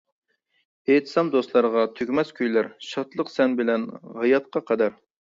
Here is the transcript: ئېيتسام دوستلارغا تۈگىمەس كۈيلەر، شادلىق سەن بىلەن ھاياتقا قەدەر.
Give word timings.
ئېيتسام 0.91 1.27
دوستلارغا 1.33 1.83
تۈگىمەس 1.99 2.31
كۈيلەر، 2.39 2.69
شادلىق 2.87 3.29
سەن 3.33 3.53
بىلەن 3.59 3.83
ھاياتقا 4.23 4.63
قەدەر. 4.71 4.97